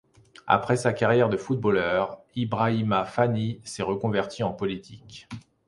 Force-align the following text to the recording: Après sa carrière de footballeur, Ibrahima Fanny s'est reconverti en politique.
Après 0.47 0.77
sa 0.77 0.93
carrière 0.93 1.29
de 1.29 1.37
footballeur, 1.37 2.17
Ibrahima 2.35 3.05
Fanny 3.05 3.61
s'est 3.63 3.83
reconverti 3.83 4.41
en 4.41 4.51
politique. 4.51 5.29